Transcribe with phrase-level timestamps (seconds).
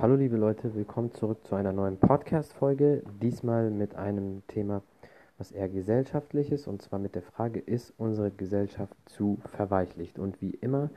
[0.00, 3.02] Hallo liebe Leute, willkommen zurück zu einer neuen Podcast-Folge.
[3.20, 4.82] Diesmal mit einem Thema,
[5.36, 10.18] was eher gesellschaftlich ist, und zwar mit der Frage, ist unsere Gesellschaft zu verweichlicht?
[10.18, 10.90] Und wie immer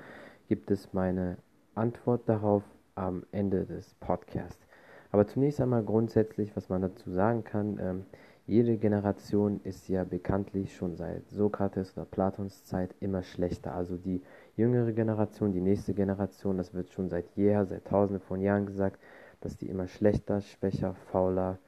[0.47, 1.37] gibt es meine
[1.75, 2.63] Antwort darauf
[2.95, 4.65] am Ende des Podcasts.
[5.11, 8.05] Aber zunächst einmal grundsätzlich, was man dazu sagen kann, ähm,
[8.51, 13.73] jede Generation ist ja bekanntlich schon seit Sokrates oder Platons Zeit immer schlechter.
[13.73, 14.21] Also die
[14.57, 18.99] jüngere Generation, die nächste Generation, das wird schon seit jeher, seit tausenden von Jahren gesagt,
[19.39, 21.59] dass die immer schlechter, schwächer, fauler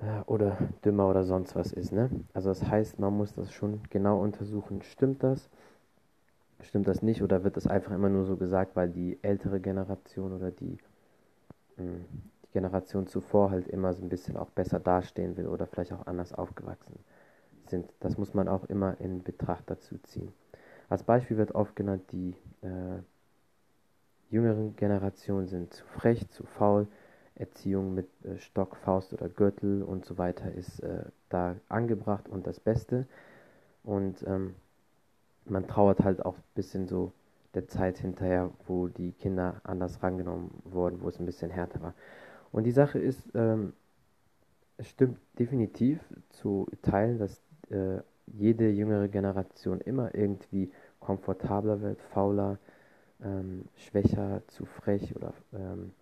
[0.00, 1.92] äh, oder dümmer oder sonst was ist.
[1.92, 2.08] Ne?
[2.32, 4.80] Also das heißt, man muss das schon genau untersuchen.
[4.80, 5.50] Stimmt das?
[6.62, 7.20] Stimmt das nicht?
[7.20, 10.78] Oder wird das einfach immer nur so gesagt, weil die ältere Generation oder die,
[11.76, 15.92] hm, die Generation zuvor halt immer so ein bisschen auch besser dastehen will oder vielleicht
[15.92, 16.98] auch anders aufgewachsen
[17.66, 17.88] sind?
[18.00, 20.32] Das muss man auch immer in Betracht dazu ziehen.
[20.88, 22.98] Als Beispiel wird oft genannt, die äh,
[24.30, 26.86] jüngeren Generationen sind zu frech, zu faul,
[27.34, 32.46] Erziehung mit äh, Stock, Faust oder Gürtel und so weiter ist äh, da angebracht und
[32.46, 33.06] das Beste.
[33.84, 34.54] Und ähm,
[35.44, 37.12] man trauert halt auch ein bisschen so
[37.54, 41.94] der Zeit hinterher, wo die Kinder anders rangenommen wurden, wo es ein bisschen härter war.
[42.52, 43.72] Und die Sache ist, ähm,
[44.76, 45.98] es stimmt definitiv
[46.30, 52.58] zu teilen, dass äh, jede jüngere Generation immer irgendwie komfortabler wird, fauler,
[53.22, 55.92] ähm, schwächer, zu frech oder ähm,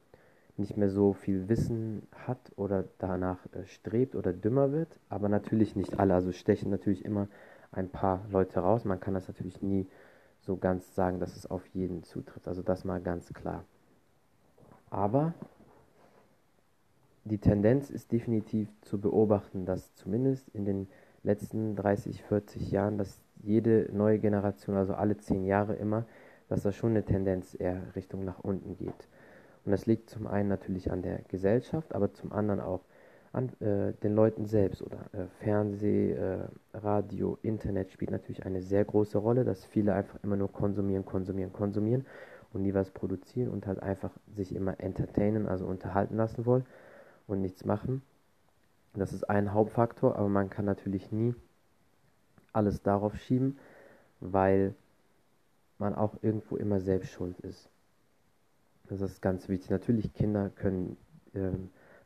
[0.57, 5.77] nicht mehr so viel Wissen hat oder danach äh, strebt oder dümmer wird, aber natürlich
[5.77, 6.15] nicht alle.
[6.15, 7.29] Also stechen natürlich immer
[7.73, 8.85] ein paar Leute raus.
[8.85, 9.87] Man kann das natürlich nie
[10.41, 12.49] so ganz sagen, dass es auf jeden zutrifft.
[12.49, 13.65] Also das mal ganz klar.
[14.91, 15.35] Aber
[17.25, 20.89] die Tendenz ist definitiv zu beobachten, dass zumindest in den
[21.23, 26.07] letzten 30, 40 Jahren, dass jede neue Generation, also alle zehn Jahre immer,
[26.49, 29.09] dass da schon eine Tendenz eher Richtung nach unten geht.
[29.65, 32.81] Und das liegt zum einen natürlich an der Gesellschaft, aber zum anderen auch
[33.33, 36.39] an äh, den Leuten selbst oder äh, Fernseh, äh,
[36.75, 41.53] Radio, Internet spielt natürlich eine sehr große Rolle, dass viele einfach immer nur konsumieren, konsumieren,
[41.53, 42.07] konsumieren
[42.53, 46.65] und nie was produzieren und halt einfach sich immer entertainen, also unterhalten lassen wollen
[47.31, 48.03] und nichts machen.
[48.95, 51.35] Das ist ein Hauptfaktor, aber man kann natürlich nie
[52.53, 53.59] alles darauf schieben,
[54.21, 54.75] weil
[55.79, 57.71] man auch irgendwo immer selbst schuld ist.
[58.89, 59.71] Das ist ganz wichtig.
[59.71, 60.97] Natürlich, Kinder können
[61.33, 61.53] äh,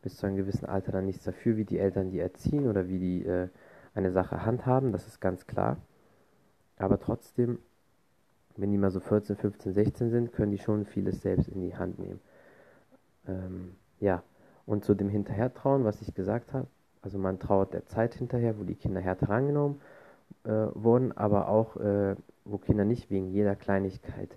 [0.02, 2.98] bis zu einem gewissen Alter dann nichts dafür, wie die Eltern die erziehen oder wie
[2.98, 3.48] die äh,
[3.94, 5.78] eine Sache handhaben, das ist ganz klar.
[6.76, 7.58] Aber trotzdem,
[8.56, 11.76] wenn die mal so 14, 15, 16 sind, können die schon vieles selbst in die
[11.76, 12.20] Hand nehmen.
[13.26, 14.22] Ähm, ja,
[14.66, 16.66] und zu dem Hinterhertrauen, was ich gesagt habe,
[17.02, 19.80] also man trauert der Zeit hinterher, wo die Kinder härter rangenommen
[20.44, 24.36] äh, wurden, aber auch, äh, wo Kinder nicht wegen jeder Kleinigkeit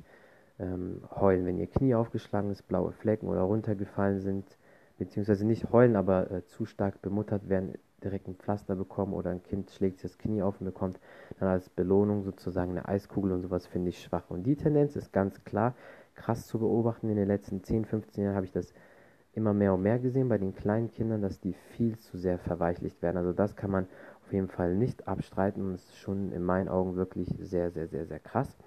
[0.59, 4.57] ähm, heulen, wenn ihr Knie aufgeschlagen ist, blaue Flecken oder runtergefallen sind,
[4.97, 9.43] beziehungsweise nicht heulen, aber äh, zu stark bemuttert werden, direkt ein Pflaster bekommen oder ein
[9.43, 10.99] Kind schlägt sich das Knie auf und bekommt
[11.39, 14.29] dann als Belohnung sozusagen eine Eiskugel und sowas finde ich schwach.
[14.29, 15.73] Und die Tendenz ist ganz klar
[16.15, 17.09] krass zu beobachten.
[17.09, 18.73] In den letzten 10, 15 Jahren habe ich das
[19.37, 23.03] immer mehr und mehr gesehen bei den kleinen Kindern, dass die viel zu sehr verweichlicht
[23.03, 23.17] werden.
[23.17, 23.87] Also das kann man
[24.25, 28.07] auf jeden Fall nicht abstreiten und ist schon in meinen Augen wirklich sehr, sehr, sehr,
[28.07, 28.57] sehr krass.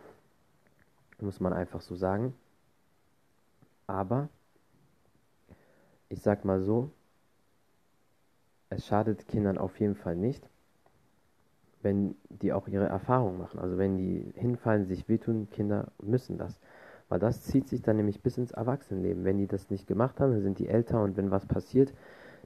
[1.21, 2.35] Muss man einfach so sagen.
[3.89, 4.29] Aber
[6.09, 6.91] ich sag mal so,
[8.69, 10.49] es schadet Kindern auf jeden Fall nicht,
[11.83, 13.59] wenn die auch ihre Erfahrungen machen.
[13.59, 16.61] Also wenn die hinfallen, sich wehtun, Kinder müssen das.
[17.11, 19.25] Weil das zieht sich dann nämlich bis ins Erwachsenenleben.
[19.25, 21.93] Wenn die das nicht gemacht haben, dann sind die älter und wenn was passiert,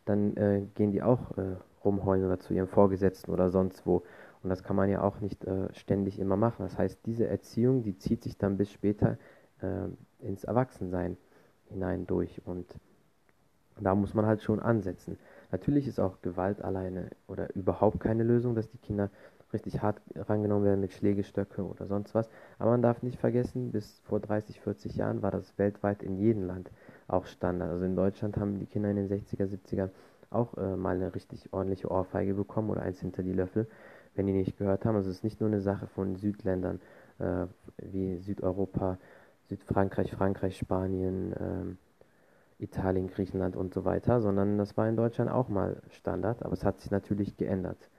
[0.07, 4.03] dann äh, gehen die auch äh, rumheulen oder zu ihrem Vorgesetzten oder sonst wo.
[4.43, 6.63] Und das kann man ja auch nicht äh, ständig immer machen.
[6.65, 9.19] Das heißt, diese Erziehung, die zieht sich dann bis später
[9.61, 11.19] äh, ins Erwachsensein
[11.69, 12.41] hinein durch.
[12.47, 12.67] Und
[13.81, 15.19] da muss man halt schon ansetzen.
[15.53, 19.11] Natürlich ist auch Gewalt alleine oder überhaupt keine Lösung, dass die Kinder
[19.55, 22.29] richtig hart rangenommen werden mit Schlägestöcke oder sonst was.
[22.59, 26.45] Aber man darf nicht vergessen, bis vor 30, 40 Jahren war das weltweit in jedem
[26.45, 26.71] Land
[27.09, 27.71] auch Standard.
[27.71, 29.91] Also in Deutschland haben die Kinder in den 60er, 70er
[30.31, 33.67] auch äh, mal eine richtig ordentliche Ohrfeige bekommen oder eins hinter die Löffel,
[34.15, 34.97] wenn die nicht gehört haben.
[34.97, 36.81] Also es ist nicht nur eine Sache von Südländern
[37.19, 37.47] äh,
[37.79, 38.99] wie Südeuropa,
[39.49, 45.49] Südfrankreich, Frankreich, Spanien, äh, Italien, Griechenland und so weiter, sondern das war in Deutschland auch
[45.49, 47.91] mal Standard, aber es hat sich natürlich geändert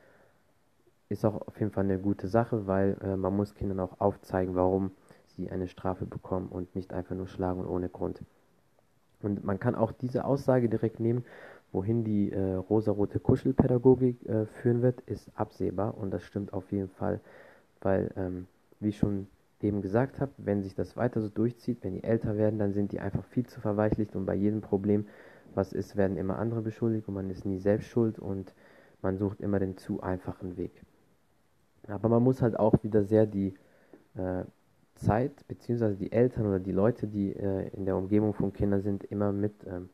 [1.09, 4.55] ist auch auf jeden Fall eine gute Sache, weil äh, man muss Kindern auch aufzeigen,
[4.55, 4.91] warum
[5.27, 8.23] sie eine Strafe bekommen und nicht einfach nur schlagen ohne Grund.
[9.21, 11.25] Und man kann auch diese Aussage direkt nehmen,
[11.71, 16.89] wohin die äh, rosarote Kuschelpädagogik äh, führen wird, ist absehbar und das stimmt auf jeden
[16.89, 17.19] Fall,
[17.81, 18.47] weil, ähm,
[18.79, 19.27] wie schon
[19.61, 22.91] eben gesagt habe, wenn sich das weiter so durchzieht, wenn die älter werden, dann sind
[22.91, 25.07] die einfach viel zu verweichlicht und bei jedem Problem,
[25.55, 28.53] was ist, werden immer andere beschuldigt und man ist nie selbst schuld und
[29.01, 30.71] man sucht immer den zu einfachen Weg.
[31.87, 33.53] Aber man muss halt auch wieder sehr die
[34.15, 34.43] äh,
[34.95, 39.03] Zeit, beziehungsweise die Eltern oder die Leute, die äh, in der Umgebung von Kindern sind,
[39.03, 39.89] immer mit ähm,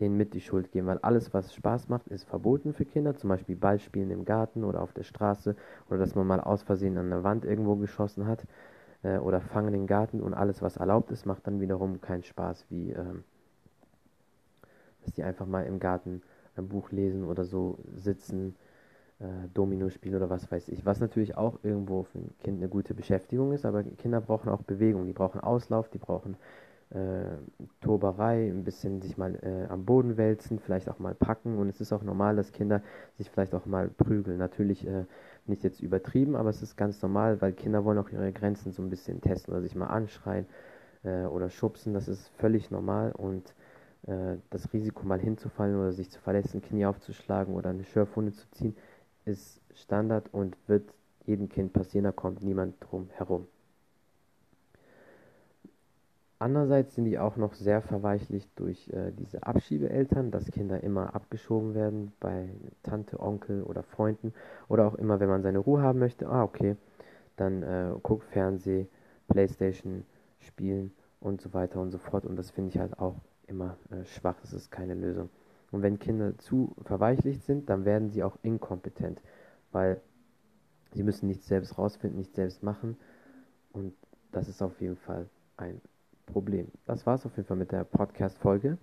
[0.00, 3.28] denen mit die Schuld geben, weil alles, was Spaß macht, ist verboten für Kinder, zum
[3.28, 5.54] Beispiel Ballspielen im Garten oder auf der Straße
[5.88, 8.46] oder dass man mal aus Versehen an der Wand irgendwo geschossen hat
[9.02, 12.66] äh, oder Fangen im Garten und alles, was erlaubt ist, macht dann wiederum keinen Spaß,
[12.70, 13.24] wie ähm,
[15.02, 16.22] dass die einfach mal im Garten
[16.56, 18.56] ein Buch lesen oder so sitzen,
[19.20, 20.84] äh, Domino spielen oder was weiß ich.
[20.84, 24.62] Was natürlich auch irgendwo für ein Kind eine gute Beschäftigung ist, aber Kinder brauchen auch
[24.62, 26.36] Bewegung, die brauchen Auslauf, die brauchen
[26.90, 27.36] äh,
[27.80, 31.80] Toberei, ein bisschen sich mal äh, am Boden wälzen, vielleicht auch mal packen und es
[31.80, 32.82] ist auch normal, dass Kinder
[33.16, 34.38] sich vielleicht auch mal prügeln.
[34.38, 35.04] Natürlich äh,
[35.46, 38.82] nicht jetzt übertrieben, aber es ist ganz normal, weil Kinder wollen auch ihre Grenzen so
[38.82, 40.46] ein bisschen testen oder sich mal anschreien
[41.04, 43.54] äh, oder schubsen, das ist völlig normal und
[44.06, 48.50] äh, das Risiko mal hinzufallen oder sich zu verletzen, Knie aufzuschlagen oder eine Schürfwunde zu
[48.50, 48.74] ziehen,
[49.24, 50.92] ist Standard und wird
[51.26, 53.46] jedem Kind passieren, da kommt niemand drum herum.
[56.42, 61.74] Andererseits sind die auch noch sehr verweichlicht durch äh, diese Abschiebeeltern, dass Kinder immer abgeschoben
[61.74, 62.48] werden bei
[62.82, 64.32] Tante, Onkel oder Freunden
[64.66, 66.76] oder auch immer, wenn man seine Ruhe haben möchte, ah okay,
[67.36, 68.86] dann äh, guck Fernseh,
[69.28, 70.04] Playstation
[70.38, 73.16] spielen und so weiter und so fort und das finde ich halt auch
[73.46, 75.28] immer äh, schwach, das ist keine Lösung.
[75.70, 79.20] Und wenn Kinder zu verweichlicht sind, dann werden sie auch inkompetent,
[79.72, 80.00] weil
[80.92, 82.96] sie müssen nichts selbst rausfinden, nichts selbst machen
[83.72, 83.94] und
[84.32, 85.80] das ist auf jeden Fall ein
[86.26, 86.68] Problem.
[86.86, 88.78] Das war es auf jeden Fall mit der Podcast-Folge.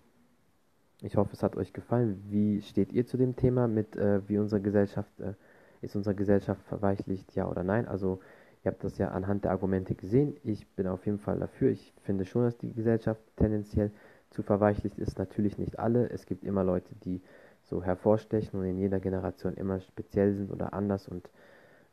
[1.01, 2.23] Ich hoffe, es hat euch gefallen.
[2.29, 5.33] Wie steht ihr zu dem Thema mit, äh, wie unsere Gesellschaft, äh,
[5.81, 7.87] ist unsere Gesellschaft verweichlicht, ja oder nein?
[7.87, 8.19] Also,
[8.63, 10.35] ihr habt das ja anhand der Argumente gesehen.
[10.43, 11.69] Ich bin auf jeden Fall dafür.
[11.69, 13.91] Ich finde schon, dass die Gesellschaft tendenziell
[14.29, 15.17] zu verweichlicht ist.
[15.17, 16.09] Natürlich nicht alle.
[16.09, 17.21] Es gibt immer Leute, die
[17.63, 21.29] so hervorstechen und in jeder Generation immer speziell sind oder anders und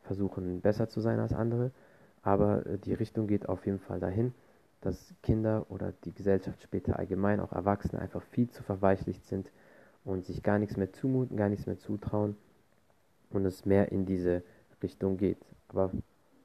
[0.03, 1.71] versuchen besser zu sein als andere.
[2.21, 4.33] Aber äh, die Richtung geht auf jeden Fall dahin
[4.85, 9.51] dass Kinder oder die Gesellschaft später allgemein, auch Erwachsene, einfach viel zu verweichlicht sind
[10.03, 12.37] und sich gar nichts mehr zumuten, gar nichts mehr zutrauen
[13.31, 14.43] und es mehr in diese
[14.83, 15.39] Richtung geht.
[15.69, 15.89] Aber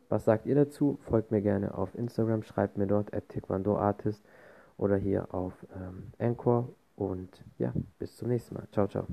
[0.09, 0.99] was sagt ihr dazu?
[1.03, 4.25] Folgt mir gerne auf Instagram, schreibt mir dort at Taekwondo Artist
[4.81, 8.67] oder hier auf ähm, Anchor und ja, bis zum nächsten Mal.
[8.73, 9.07] Ciao, ciao.